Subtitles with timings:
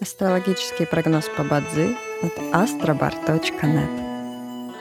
[0.00, 4.72] Астрологический прогноз по Бадзи от astrobar.net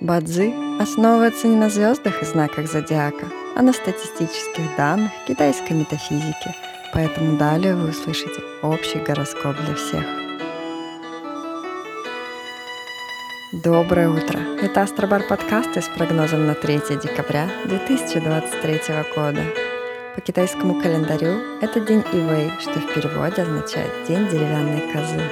[0.00, 3.26] Бадзи основывается не на звездах и знаках зодиака,
[3.56, 6.54] а на статистических данных китайской метафизики,
[6.94, 10.04] поэтому далее вы услышите общий гороскоп для всех.
[13.52, 14.38] Доброе утро!
[14.62, 18.80] Это Астробар подкасты с прогнозом на 3 декабря 2023
[19.16, 19.71] года.
[20.14, 25.22] По китайскому календарю это день Ивэй, что в переводе означает «день деревянной козы».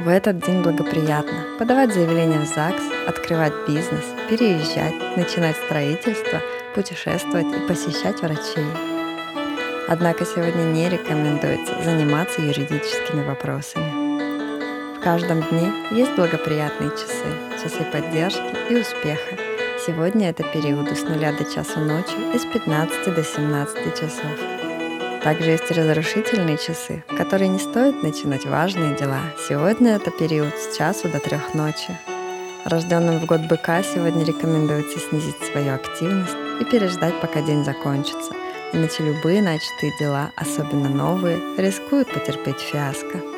[0.00, 6.42] В этот день благоприятно подавать заявления в ЗАГС, открывать бизнес, переезжать, начинать строительство,
[6.74, 8.66] путешествовать и посещать врачей.
[9.88, 14.98] Однако сегодня не рекомендуется заниматься юридическими вопросами.
[14.98, 17.24] В каждом дне есть благоприятные часы,
[17.62, 19.38] часы поддержки и успеха–
[19.88, 24.38] Сегодня это периоды с 0 до часу ночи и с 15 до 17 часов.
[25.24, 29.22] Также есть разрушительные часы, в которые не стоит начинать важные дела.
[29.48, 31.98] Сегодня это период с часу до трех ночи.
[32.66, 38.34] Рожденным в год быка сегодня рекомендуется снизить свою активность и переждать, пока день закончится.
[38.74, 43.37] Иначе любые начатые дела, особенно новые, рискуют потерпеть фиаско.